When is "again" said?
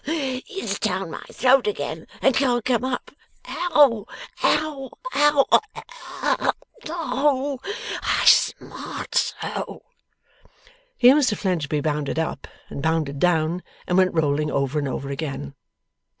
1.67-2.07, 15.11-15.53